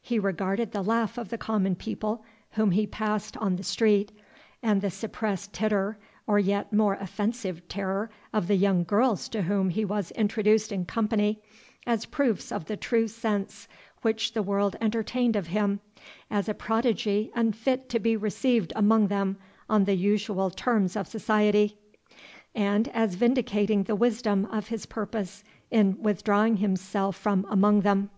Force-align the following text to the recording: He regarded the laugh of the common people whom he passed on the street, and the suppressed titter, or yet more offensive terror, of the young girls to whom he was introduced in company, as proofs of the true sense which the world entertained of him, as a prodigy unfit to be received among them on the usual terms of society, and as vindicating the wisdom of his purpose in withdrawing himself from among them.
He 0.00 0.18
regarded 0.18 0.72
the 0.72 0.80
laugh 0.80 1.18
of 1.18 1.28
the 1.28 1.36
common 1.36 1.74
people 1.76 2.24
whom 2.52 2.70
he 2.70 2.86
passed 2.86 3.36
on 3.36 3.56
the 3.56 3.62
street, 3.62 4.10
and 4.62 4.80
the 4.80 4.88
suppressed 4.90 5.52
titter, 5.52 5.98
or 6.26 6.38
yet 6.38 6.72
more 6.72 6.94
offensive 6.94 7.68
terror, 7.68 8.08
of 8.32 8.46
the 8.48 8.54
young 8.54 8.84
girls 8.84 9.28
to 9.28 9.42
whom 9.42 9.68
he 9.68 9.84
was 9.84 10.12
introduced 10.12 10.72
in 10.72 10.86
company, 10.86 11.42
as 11.86 12.06
proofs 12.06 12.50
of 12.50 12.64
the 12.64 12.76
true 12.78 13.06
sense 13.06 13.68
which 14.00 14.32
the 14.32 14.42
world 14.42 14.76
entertained 14.80 15.36
of 15.36 15.48
him, 15.48 15.80
as 16.30 16.48
a 16.48 16.54
prodigy 16.54 17.30
unfit 17.34 17.90
to 17.90 17.98
be 17.98 18.16
received 18.16 18.72
among 18.74 19.08
them 19.08 19.36
on 19.68 19.84
the 19.84 19.94
usual 19.96 20.48
terms 20.48 20.96
of 20.96 21.06
society, 21.06 21.76
and 22.54 22.88
as 22.94 23.14
vindicating 23.14 23.82
the 23.82 23.94
wisdom 23.94 24.46
of 24.46 24.68
his 24.68 24.86
purpose 24.86 25.44
in 25.70 26.00
withdrawing 26.02 26.56
himself 26.56 27.14
from 27.14 27.44
among 27.50 27.82
them. 27.82 28.08